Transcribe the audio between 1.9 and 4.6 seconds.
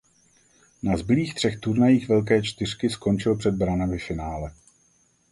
„velké čtyřky“ skončil před branami finále.